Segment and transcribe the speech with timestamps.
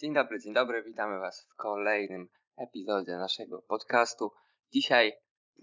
[0.00, 4.32] Dzień dobry, dzień dobry, witamy Was w kolejnym epizodzie naszego podcastu.
[4.72, 5.12] Dzisiaj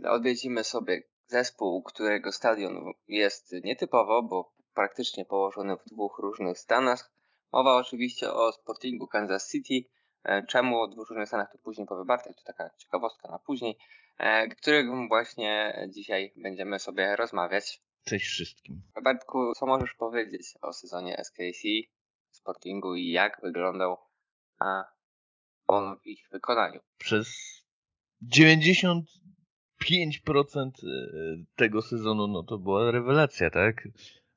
[0.03, 7.11] odwiedzimy sobie zespół, którego stadion jest nietypowo, bo praktycznie położony w dwóch różnych stanach.
[7.51, 9.89] Mowa oczywiście o Sportingu Kansas City.
[10.23, 13.77] E, czemu o dwóch różnych stanach to później powie Bartek, to taka ciekawostka na później,
[14.17, 17.81] e, którym właśnie dzisiaj będziemy sobie rozmawiać.
[18.05, 18.81] Cześć wszystkim.
[19.03, 21.67] Bartku, co możesz powiedzieć o sezonie SKC,
[22.31, 23.97] Sportingu i jak wyglądał
[24.63, 24.83] a
[25.67, 26.79] on w ich wykonaniu?
[26.97, 27.27] Przez
[28.37, 29.03] 95%
[30.57, 31.03] e,
[31.55, 33.87] tego sezonu no to była rewelacja, tak?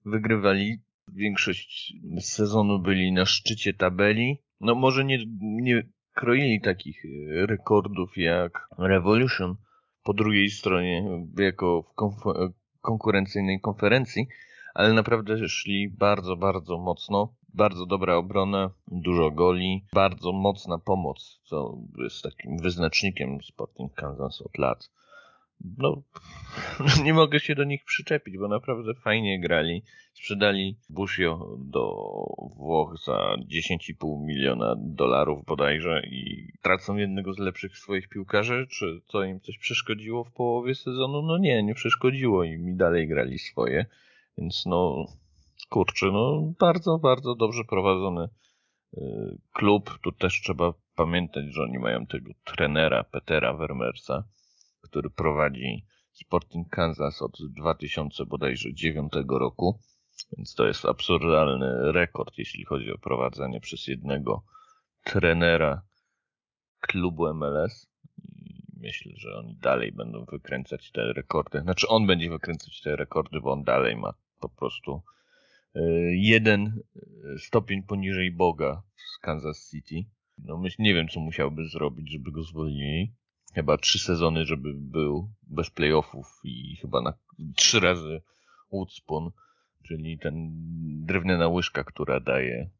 [0.04, 0.82] Wygrywali.
[1.08, 4.42] Większość sezonu byli na szczycie tabeli.
[4.60, 5.82] No może nie, nie
[6.14, 9.56] kroili takich e, rekordów jak Revolution
[10.02, 11.04] po drugiej stronie,
[11.38, 11.94] jako w
[12.80, 14.26] konkurencyjnej konferencji,
[14.74, 17.34] ale naprawdę szli bardzo, bardzo mocno.
[17.56, 24.58] Bardzo dobra obrona, dużo goli, bardzo mocna pomoc, co jest takim wyznacznikiem Sporting Kansas od
[24.58, 24.90] lat.
[25.78, 26.02] No,
[27.04, 29.82] nie mogę się do nich przyczepić, bo naprawdę fajnie grali.
[30.14, 31.94] Sprzedali Busio do
[32.56, 38.66] Włoch za 10,5 miliona dolarów bodajże i tracą jednego z lepszych swoich piłkarzy.
[38.70, 41.22] Czy to im coś przeszkodziło w połowie sezonu?
[41.22, 43.86] No nie, nie przeszkodziło im i dalej grali swoje.
[44.38, 45.06] Więc no,
[45.68, 48.28] kurczę, no bardzo, bardzo dobrze prowadzony
[48.94, 49.00] y,
[49.52, 49.98] klub.
[50.02, 54.24] Tu też trzeba pamiętać, że oni mają tego trenera Petera Vermersa,
[54.82, 59.80] który prowadzi Sporting Kansas od 2000 bodajże 9 roku.
[60.36, 64.44] Więc to jest absurdalny rekord, jeśli chodzi o prowadzenie przez jednego
[65.04, 65.82] trenera
[66.80, 67.86] klubu MLS.
[68.76, 71.60] Myślę, że oni dalej będą wykręcać te rekordy.
[71.60, 75.02] Znaczy on będzie wykręcać te rekordy, bo on dalej ma po prostu
[76.10, 76.80] jeden
[77.38, 80.04] stopień poniżej Boga z Kansas City.
[80.38, 83.14] No myśl, nie wiem, co musiałby zrobić, żeby go zwolnili.
[83.54, 87.12] Chyba trzy sezony, żeby był bez playoffów i chyba na
[87.56, 88.22] trzy razy
[88.72, 89.30] Woodspon,
[89.82, 90.52] czyli ten
[91.06, 92.70] drewniana łyżka, która daje,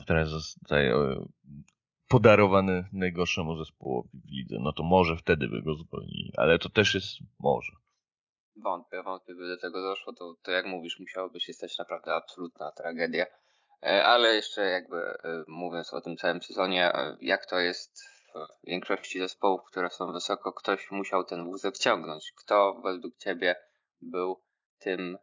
[0.00, 1.26] która zostaje e,
[2.08, 4.56] podarowany najgorszemu zespołowi w lidze.
[4.60, 7.72] No to może wtedy by go zwolnili, ale to też jest może.
[8.56, 12.72] Wątpię, wątpię, by do tego doszło, to, to jak mówisz, musiałoby się stać naprawdę absolutna
[12.72, 13.26] tragedia.
[13.82, 18.66] E, ale jeszcze jakby e, mówiąc o tym całym sezonie, e, jak to jest w
[18.66, 22.32] większości zespołów, które są wysoko, ktoś musiał ten wózek ciągnąć.
[22.32, 23.56] Kto według Ciebie
[24.00, 24.40] był
[24.78, 25.18] tym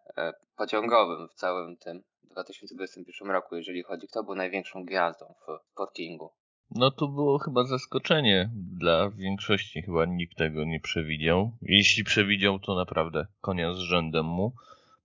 [0.55, 6.31] pociągowym w całym tym 2021 roku, jeżeli chodzi, kto był największą gwiazdą w Sportingu?
[6.75, 11.51] No to było chyba zaskoczenie dla większości, chyba nikt tego nie przewidział.
[11.61, 14.53] Jeśli przewidział, to naprawdę konia z rzędem mu.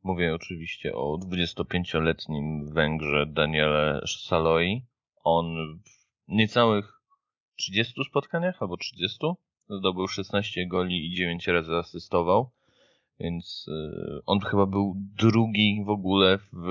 [0.02, 4.82] Mówię oczywiście o 25-letnim Węgrze Daniele Saloi.
[5.24, 5.88] On w
[6.28, 7.00] niecałych
[7.56, 9.18] 30 spotkaniach albo 30
[9.70, 12.50] zdobył 16 goli i 9 razy asystował.
[13.20, 16.68] Więc y, on chyba był drugi w ogóle w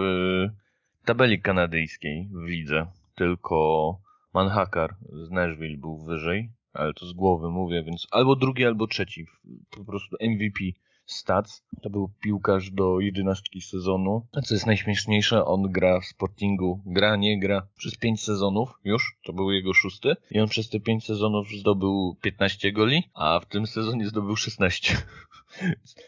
[1.06, 2.86] tabeli kanadyjskiej w lidze.
[3.16, 4.00] Tylko
[4.38, 9.26] Manhakar z Nashville był wyżej, ale to z głowy mówię, więc albo drugi, albo trzeci.
[9.70, 10.60] Po prostu MVP
[11.06, 11.64] Stats.
[11.82, 14.28] To był piłkarz do jedenastki sezonu.
[14.38, 19.18] A co jest najśmieszniejsze, on gra w Sportingu, gra, nie gra przez pięć sezonów już,
[19.24, 20.16] to był jego szósty.
[20.32, 24.98] I on przez te pięć sezonów zdobył 15 goli, a w tym sezonie zdobył 16.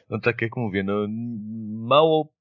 [0.10, 1.08] no tak jak mówię, no
[1.88, 2.40] mało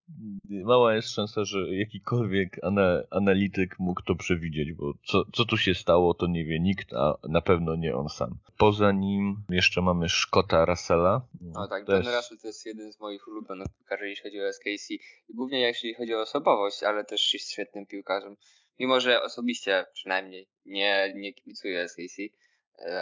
[0.48, 5.74] mała jest szansa, że jakikolwiek ana, analityk mógł to przewidzieć, bo co, co tu się
[5.74, 8.38] stało, to nie wie nikt, a na pewno nie on sam.
[8.58, 11.26] Poza nim jeszcze mamy Szkota Russella.
[11.41, 14.94] No tak, ten Russell to jest jeden z moich ulubionych piłkarzy, jeśli chodzi o SKC.
[15.28, 18.36] Głównie jeśli chodzi o osobowość, ale też jest świetnym piłkarzem.
[18.78, 22.22] Mimo, że osobiście przynajmniej nie, nie kibicuję SKC,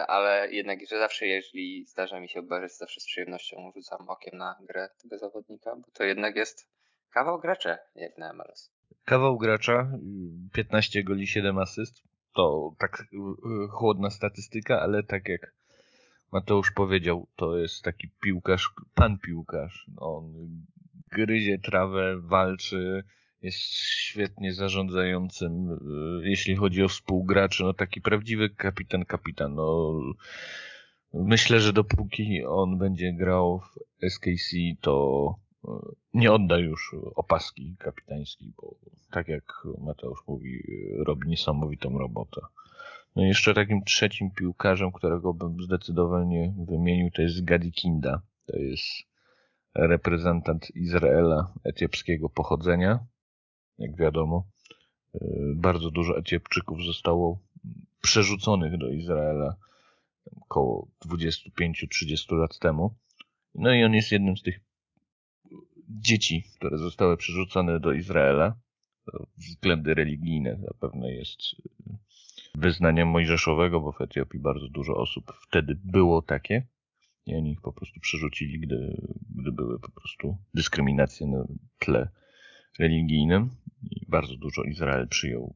[0.07, 4.57] ale jednak, że zawsze jeśli zdarza mi się obejrzeć, zawsze z przyjemnością rzucam okiem na
[4.61, 6.69] grę tego zawodnika, bo to jednak jest
[7.17, 8.73] Kawał gracza, jak na MLS.
[9.05, 9.91] Kawał gracza,
[10.53, 12.03] 15 goli, 7 asyst.
[12.35, 15.55] To tak y, chłodna statystyka, ale tak jak
[16.33, 19.87] Mateusz powiedział, to jest taki piłkarz, pan piłkarz.
[19.97, 20.33] On
[21.13, 23.05] gryzie trawę, walczy,
[23.47, 25.71] jest świetnie zarządzającym,
[26.23, 29.55] y, jeśli chodzi o współgraczy, no taki prawdziwy kapitan, kapitan.
[29.55, 30.01] No,
[31.15, 35.35] myślę, że dopóki on będzie grał w SKC, to
[36.15, 38.75] nie odda już opaski kapitańskiej, bo
[39.11, 40.63] tak jak Mateusz mówi,
[41.07, 42.41] robi niesamowitą robotę.
[43.17, 48.23] No i jeszcze takim trzecim piłkarzem, którego bym zdecydowanie wymienił, to jest Gadi Kinda.
[48.47, 48.85] To jest
[49.75, 53.07] reprezentant Izraela etiopskiego pochodzenia,
[53.79, 54.49] jak wiadomo.
[55.55, 57.39] bardzo dużo Etiopczyków zostało
[58.03, 59.57] przerzuconych do Izraela
[60.41, 62.95] około 25-30 lat temu.
[63.55, 64.61] No i on jest jednym z tych
[65.89, 68.57] dzieci, które zostały przerzucone do Izraela.
[69.39, 71.41] Względy religijne zapewne jest
[72.55, 76.67] wyznaniem mojżeszowego, bo w Etiopii bardzo dużo osób wtedy było takie.
[77.27, 81.47] I oni ich po prostu przerzucili, gdy, gdy były po prostu dyskryminacje na
[81.79, 82.09] tle
[82.79, 83.51] religijnym.
[83.91, 85.55] I bardzo dużo Izrael przyjął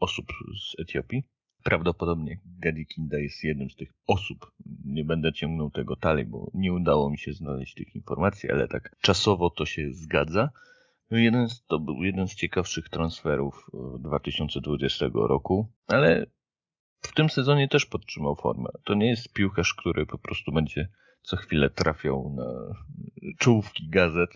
[0.00, 0.26] osób
[0.60, 1.24] z Etiopii.
[1.62, 4.52] Prawdopodobnie Gadi Kinda jest jednym z tych osób.
[4.84, 8.96] Nie będę ciągnął tego dalej, bo nie udało mi się znaleźć tych informacji, ale tak
[9.00, 10.50] czasowo to się zgadza.
[11.10, 16.26] Jeden z, to był jeden z ciekawszych transferów 2020 roku, ale
[17.00, 18.68] w tym sezonie też podtrzymał formę.
[18.84, 20.88] To nie jest piłkarz, który po prostu będzie
[21.22, 22.74] co chwilę trafiał na
[23.38, 24.30] czołówki gazet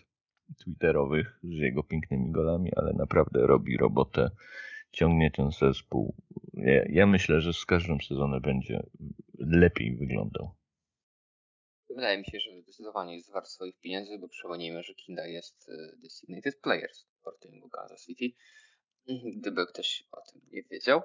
[0.58, 4.30] twitterowych z jego pięknymi golami, ale naprawdę robi robotę,
[4.92, 6.14] ciągnie ten zespół.
[6.54, 8.82] Ja, ja myślę, że z każdym sezonem będzie
[9.38, 10.54] lepiej wyglądał.
[11.90, 15.96] Wydaje mi się, że zdecydowanie jest wart swoich pieniędzy, bo przypomnijmy, że Kinda jest e,
[15.96, 18.36] designated player Sportingu Kansas City.
[19.36, 21.02] Gdyby ktoś o tym nie wiedział.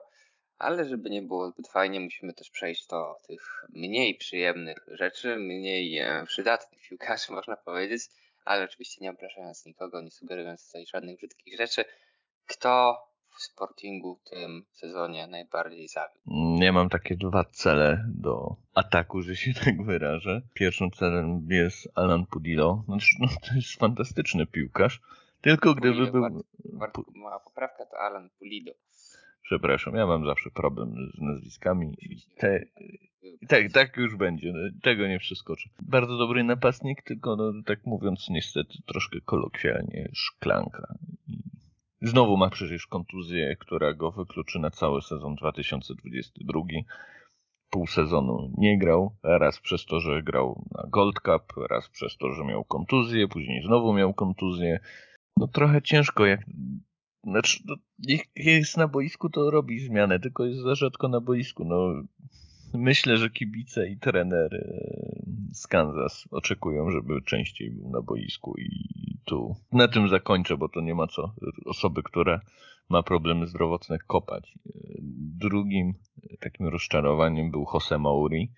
[0.57, 5.97] Ale żeby nie było zbyt fajnie, musimy też przejść do tych mniej przyjemnych rzeczy, mniej
[5.97, 8.01] e, przydatnych piłkarzy, można powiedzieć,
[8.45, 11.85] ale oczywiście nie obrażając nikogo, nie sugerując tutaj żadnych brzydkich rzeczy.
[12.45, 12.97] Kto
[13.37, 16.63] w Sportingu w tym sezonie najbardziej zawiódł?
[16.63, 20.41] Ja mam takie dwa cele do ataku, że się tak wyrażę.
[20.53, 22.83] Pierwszym celem jest Alan Pudillo.
[22.85, 25.01] Znaczy, no, to jest fantastyczny piłkarz.
[25.41, 26.21] Tylko gdyby Pulido, był...
[26.21, 26.35] Bart,
[26.65, 28.71] Bart, mała poprawka to Alan Pulido.
[29.43, 31.97] Przepraszam, ja mam zawsze problem z nazwiskami.
[32.37, 32.65] Te,
[33.47, 34.53] tak, tak już będzie.
[34.83, 35.69] Tego nie przeskoczę.
[35.81, 40.95] Bardzo dobry napastnik, tylko no, tak mówiąc niestety troszkę kolokwialnie szklanka.
[42.01, 46.61] Znowu ma przecież kontuzję, która go wykluczy na cały sezon 2022.
[47.69, 52.31] Pół sezonu nie grał, raz przez to, że grał na Gold Cup, raz przez to,
[52.31, 54.79] że miał kontuzję, później znowu miał kontuzję.
[55.37, 56.39] No trochę ciężko, jak
[57.23, 57.75] znaczy, no,
[58.35, 61.65] jest na boisku, to robi zmianę, tylko jest za rzadko na boisku.
[61.65, 62.03] No,
[62.73, 64.65] myślę, że kibice i trener
[65.53, 68.69] z Kansas oczekują, żeby częściej był na boisku i
[69.25, 71.33] tu na tym zakończę, bo to nie ma co
[71.65, 72.41] osoby, która
[72.89, 74.53] ma problemy zdrowotne kopać.
[75.39, 75.93] Drugim
[76.39, 78.51] takim rozczarowaniem był Jose Mauri.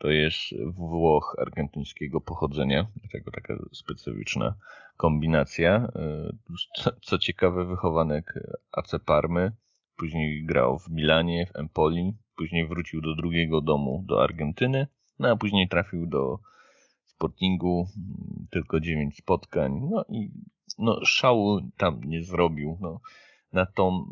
[0.00, 0.38] To jest
[0.74, 4.54] Włoch argentyńskiego pochodzenia, dlatego taka specyficzna
[4.96, 5.92] kombinacja.
[6.74, 8.34] Co, co ciekawe, wychowanek
[8.72, 9.52] AC Parmy.
[9.96, 12.12] Później grał w Milanie, w Empoli.
[12.36, 14.86] Później wrócił do drugiego domu, do Argentyny.
[15.18, 16.38] No a później trafił do
[17.04, 17.88] Sportingu.
[18.50, 19.80] Tylko 9 spotkań.
[19.90, 20.30] No i
[20.78, 22.78] no, szału tam nie zrobił.
[22.80, 23.00] No,
[23.52, 24.06] na, tą,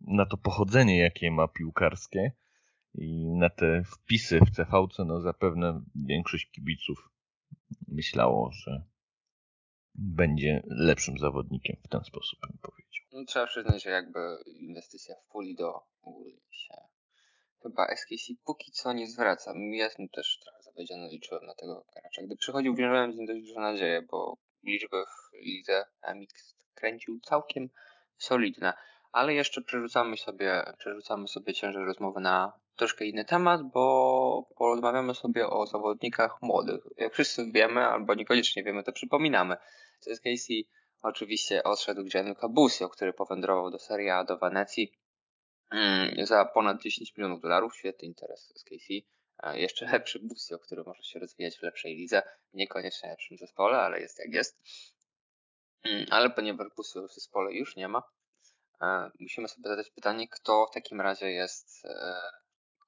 [0.00, 2.32] na to pochodzenie, jakie ma piłkarskie
[2.94, 7.08] i na te wpisy w CVC, no zapewne większość kibiców
[7.88, 8.84] myślało, że
[9.94, 13.04] będzie lepszym zawodnikiem w ten sposób, bym powiedział.
[13.12, 16.74] No, trzeba przyznać, że jakby inwestycja w puli do ogólnie się
[17.62, 19.52] chyba SKC póki co nie zwraca.
[19.56, 22.22] Ja jestem też trochę zawiedziony, liczyłem na tego gracza.
[22.22, 27.68] Gdy przychodził, wierzyłem z nim dość dużo nadzieję, bo liczby w lidze MX kręcił całkiem
[28.18, 28.72] solidne.
[29.12, 35.46] Ale jeszcze przerzucamy sobie, przerzucamy sobie ciężar rozmowy na troszkę inny temat, bo porozmawiamy sobie
[35.48, 36.80] o zawodnikach młodych.
[36.96, 39.56] Jak wszyscy wiemy, albo niekoniecznie wiemy, to przypominamy.
[40.06, 40.68] Jest Casey
[41.02, 44.92] oczywiście odszedł Gianluca Busio, który powędrował do Serie A do Wenecji
[45.70, 47.76] mm, za ponad 10 milionów dolarów.
[47.76, 49.06] Świetny interes z Casey.
[49.54, 52.22] Jeszcze lepszy Busio, który może się rozwijać w lepszej lidze.
[52.52, 54.62] Niekoniecznie lepszym zespole, ale jest jak jest.
[55.84, 58.02] Mm, ale ponieważ Busio w zespole już nie ma,
[59.20, 62.14] musimy sobie zadać pytanie, kto w takim razie jest e,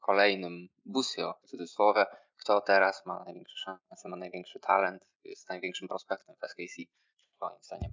[0.06, 2.04] kolejnym Busio, w cudzysłowie,
[2.36, 6.82] kto teraz ma największe szanse, ma największy talent, jest największym prospektem w SKC,
[7.40, 7.90] moim zdaniem.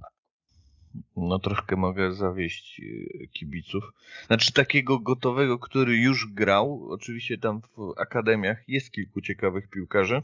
[1.15, 3.83] No troszkę mogę zawieść e, kibiców.
[4.27, 10.23] Znaczy takiego gotowego, który już grał, oczywiście tam w akademiach jest kilku ciekawych piłkarzy,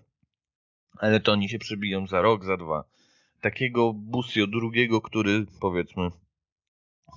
[0.98, 2.84] ale to oni się przebiją za rok, za dwa.
[3.42, 6.10] Takiego Busio drugiego, który powiedzmy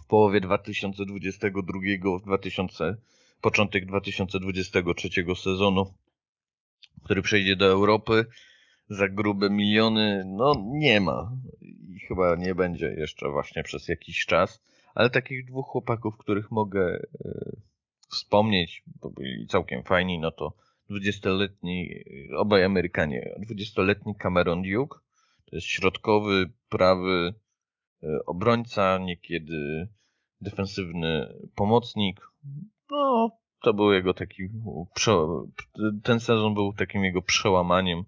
[0.04, 2.96] w połowie 2022, 2000
[3.42, 5.94] początek 2023 sezonu,
[7.04, 8.26] który przejdzie do Europy
[8.88, 14.62] za grube miliony, no nie ma i chyba nie będzie jeszcze właśnie przez jakiś czas,
[14.94, 17.56] ale takich dwóch chłopaków, których mogę e,
[18.08, 20.52] wspomnieć, bo byli całkiem fajni, no to
[20.90, 22.04] 20-letni,
[22.37, 24.99] obaj Amerykanie, 20-letni Cameron Duke,
[25.44, 27.34] to jest środkowy, prawy
[28.02, 29.88] e, obrońca, niekiedy
[30.40, 32.20] defensywny pomocnik.
[32.92, 33.30] No,
[33.62, 34.42] to był jego taki,
[36.02, 38.04] ten sezon był takim jego przełamaniem.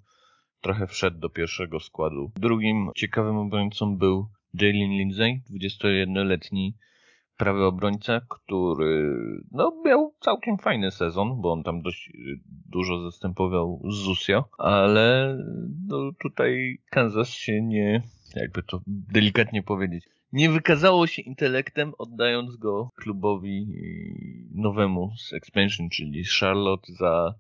[0.61, 2.31] Trochę wszedł do pierwszego składu.
[2.37, 6.75] Drugim ciekawym obrońcą był Jalen Lindsay, 21-letni
[7.37, 9.17] prawy obrońca, który
[9.51, 12.13] no, miał całkiem fajny sezon, bo on tam dość
[12.69, 15.39] dużo zastępował Zusio, ale
[15.87, 18.03] no, tutaj Kansas się nie,
[18.37, 23.67] jakby to delikatnie powiedzieć, nie wykazało się intelektem, oddając go klubowi
[24.55, 27.35] nowemu z expansion, czyli Charlotte za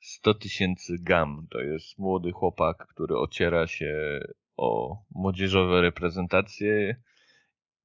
[0.00, 1.46] 100 tysięcy gam.
[1.50, 4.20] To jest młody chłopak, który ociera się
[4.56, 6.96] o młodzieżowe reprezentacje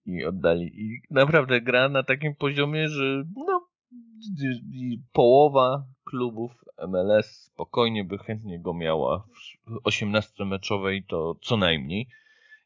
[0.06, 0.82] i oddali.
[0.82, 3.68] I naprawdę gra na takim poziomie, że no,
[5.12, 6.52] połowa klubów
[6.88, 9.28] MLS spokojnie by chętnie go miała
[9.68, 12.08] w 18 meczowej to co najmniej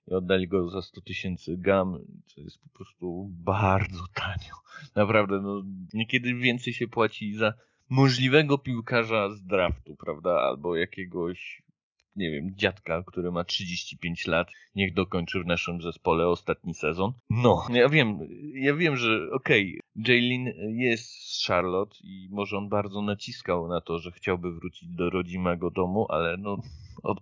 [0.07, 4.55] i oddali go za 100 tysięcy gam, co jest po prostu bardzo tanio.
[4.95, 7.53] Naprawdę, no, niekiedy więcej się płaci za
[7.89, 11.63] możliwego piłkarza z draftu, prawda, albo jakiegoś,
[12.15, 17.13] nie wiem, dziadka, który ma 35 lat, niech dokończy w naszym zespole ostatni sezon.
[17.29, 18.19] No, ja wiem,
[18.53, 23.99] ja wiem, że okej, okay, jest z Charlotte i może on bardzo naciskał na to,
[23.99, 26.57] że chciałby wrócić do rodzimego domu, ale no,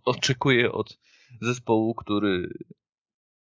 [0.06, 1.00] oczekuję od
[1.42, 2.50] zespołu, który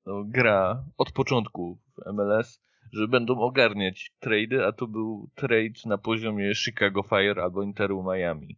[0.07, 2.61] no, gra od początku w MLS,
[2.93, 8.57] że będą ogarniać trady, a to był trade na poziomie Chicago Fire albo Interu Miami.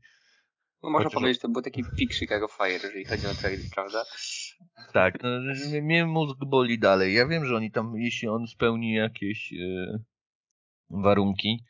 [0.85, 1.21] No można Chociaż...
[1.21, 4.05] powiedzieć, to był taki pik Chicago Fire, jeżeli chodzi o trade, prawda?
[4.93, 5.29] Tak, no,
[5.83, 7.15] mnie mózg boli dalej.
[7.15, 9.99] Ja wiem, że oni tam, jeśli on spełni jakieś e,
[10.91, 11.65] warunki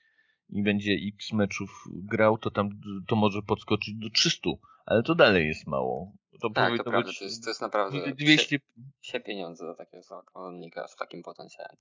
[0.49, 2.69] i będzie x meczów grał, to tam
[3.09, 4.51] to może podskoczyć do 300,
[4.87, 6.13] ale to dalej jest mało.
[6.41, 8.59] To tak, to prawda, to jest, to jest naprawdę 200...
[9.01, 11.77] się pieniądze za takiego zawodnika z takim potencjałem.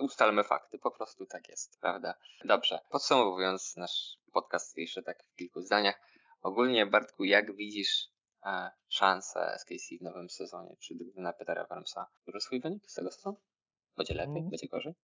[0.00, 2.14] Ustalmy fakty, po prostu tak jest, prawda?
[2.44, 6.00] Dobrze, podsumowując nasz podcast jeszcze tak w kilku zdaniach.
[6.46, 8.08] Ogólnie, Bartku, jak widzisz
[8.44, 10.76] e, szanse SKC w nowym sezonie?
[10.80, 13.36] Czy na Petera Warmsa duży swój wynik z tego sezonu?
[13.96, 14.38] Będzie lepiej?
[14.38, 14.50] Mm.
[14.50, 14.94] Będzie gorzej?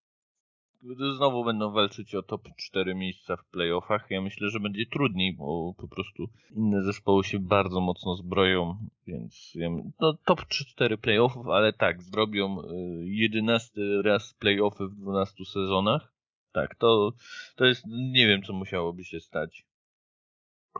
[1.17, 4.07] znowu będą walczyć o top 4 miejsca w playoffach.
[4.11, 9.53] Ja myślę, że będzie trudniej, bo po prostu inne zespoły się bardzo mocno zbroją, więc
[10.01, 12.63] no, top 4 playoffów, ale tak, zrobią
[13.05, 16.13] 11 y, raz playoffy w 12 sezonach.
[16.53, 17.13] Tak, to,
[17.57, 19.67] to jest, nie wiem co musiałoby się stać,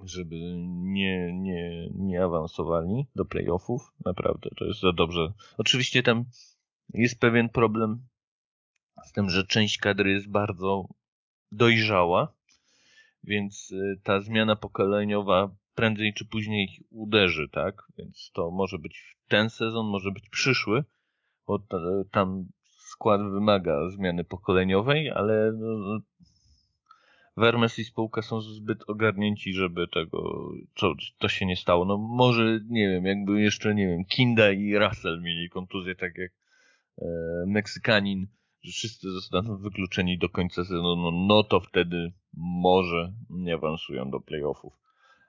[0.05, 3.93] żeby nie, nie, nie awansowali do playoffów.
[4.05, 5.33] Naprawdę, to jest za dobrze.
[5.59, 6.25] Oczywiście tam
[6.95, 8.07] jest pewien problem
[9.05, 10.89] z tym, że część kadry jest bardzo
[11.53, 12.35] dojrzała,
[13.25, 17.83] więc y, ta zmiana pokoleniowa prędzej czy później uderzy, tak?
[17.99, 20.85] Więc to może być ten sezon, może być przyszły,
[21.47, 21.59] bo
[22.11, 26.01] tam skład wymaga zmiany pokoleniowej, ale no,
[27.37, 31.85] Vermes i spółka są zbyt ogarnięci, żeby tego, to, to się nie stało.
[31.85, 36.33] No może, nie wiem, jakby jeszcze, nie wiem, Kinda i Russell mieli kontuzję, tak jak
[36.99, 37.07] e,
[37.47, 38.27] Meksykanin
[38.63, 44.73] że wszyscy zostaną wykluczeni do końca sezonu, no to wtedy może nie awansują do playoffów.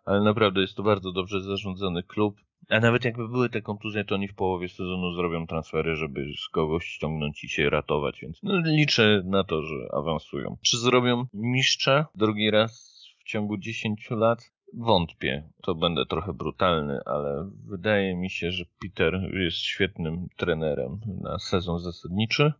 [0.05, 2.41] Ale naprawdę jest to bardzo dobrze zarządzany klub.
[2.69, 6.49] A nawet jakby były te kontuzje, to oni w połowie sezonu zrobią transfery, żeby z
[6.49, 10.57] kogoś ściągnąć i się ratować, więc no, liczę na to, że awansują.
[10.61, 14.53] Czy zrobią mistrza drugi raz w ciągu 10 lat?
[14.73, 15.49] Wątpię.
[15.61, 21.79] To będę trochę brutalny, ale wydaje mi się, że Peter jest świetnym trenerem na sezon
[21.79, 22.53] zasadniczy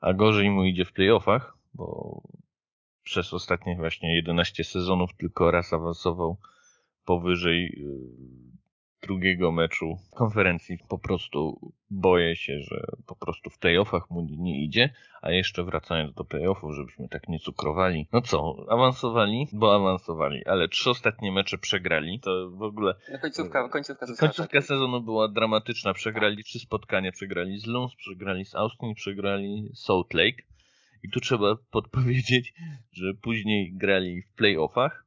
[0.00, 2.22] a gorzej mu idzie w playoffach, bo
[3.02, 6.36] przez ostatnie właśnie 11 sezonów tylko raz awansował
[7.04, 8.65] powyżej y,
[9.02, 10.78] drugiego meczu konferencji.
[10.88, 11.60] Po prostu
[11.90, 14.90] boję się, że po prostu w playoffach mu nie idzie,
[15.22, 18.08] a jeszcze wracając do playoffów, żebyśmy tak nie cukrowali.
[18.12, 22.94] No co, awansowali, bo awansowali, ale trzy ostatnie mecze przegrali, to w ogóle...
[23.12, 28.54] No końcówka, końcówka, końcówka sezonu była dramatyczna, przegrali trzy spotkania, przegrali z Luns, przegrali z
[28.54, 30.42] Austin, przegrali Salt Lake.
[31.02, 32.54] I tu trzeba podpowiedzieć,
[32.92, 35.06] że później grali w playoffach.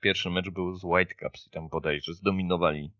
[0.00, 2.90] Pierwszy mecz był z Whitecaps i tam bodajże zdominowali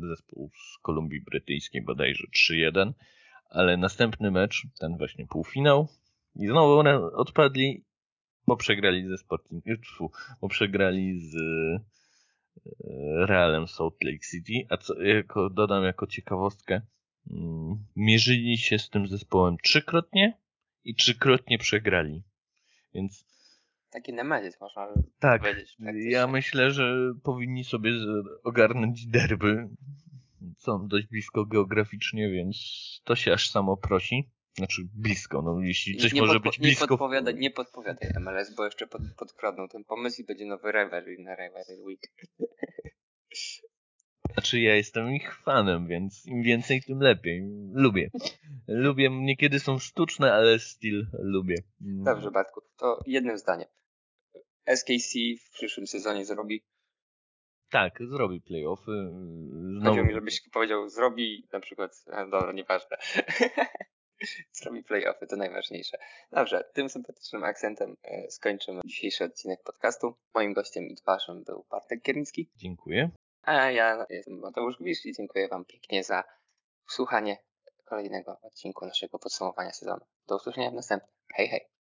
[0.00, 2.92] zespół z Kolumbii Brytyjskiej bodajże 3-1,
[3.50, 5.88] ale następny mecz, ten właśnie półfinał
[6.36, 7.84] i znowu one odpadli,
[8.46, 9.64] bo przegrali ze Sporting,
[10.40, 11.80] bo przegrali z e,
[13.26, 16.80] Realem Salt Lake City, a co, jako, dodam jako ciekawostkę,
[17.30, 20.38] mm, mierzyli się z tym zespołem trzykrotnie
[20.84, 22.22] i trzykrotnie przegrali.
[22.94, 23.26] Więc
[23.90, 25.76] Taki nemezis można tak, powiedzieć.
[25.84, 27.92] Tak, ja myślę, że powinni sobie
[28.44, 29.68] ogarnąć derby.
[30.58, 32.56] Są dość blisko geograficznie, więc
[33.04, 34.30] to się aż samo prosi.
[34.56, 36.84] Znaczy blisko, no jeśli coś nie może być blisko.
[36.84, 41.22] Nie podpowiadaj, nie podpowiadaj MLS, bo jeszcze pod, podkradną ten pomysł i będzie nowy Reverie
[41.22, 42.00] na Reverie Week.
[44.38, 47.42] Znaczy ja jestem ich fanem, więc im więcej, tym lepiej.
[47.72, 48.10] Lubię.
[48.68, 51.56] Lubię, niekiedy są sztuczne, ale still lubię.
[51.80, 52.04] Mm.
[52.04, 53.68] Dobrze, Bartku, to jednym zdaniem.
[54.66, 56.64] SKC w przyszłym sezonie zrobi.
[57.70, 59.12] Tak, zrobi playoffy.
[59.84, 62.96] Chodziło mi, żebyś powiedział zrobi na przykład, a dobra, nieważne.
[64.60, 65.98] zrobi playoffy, to najważniejsze.
[66.32, 70.14] Dobrze, tym sympatycznym akcentem e, skończymy dzisiejszy odcinek podcastu.
[70.34, 72.50] Moim gościem i twarzem był Bartek Kiernicki.
[72.56, 73.10] Dziękuję.
[73.48, 76.24] A ja jestem Mateusz Gwisz i dziękuję Wam pięknie za
[76.88, 77.36] słuchanie
[77.84, 80.04] kolejnego odcinku naszego podsumowania sezonu.
[80.26, 81.10] Do usłyszenia w następnym.
[81.34, 81.77] Hej, hej.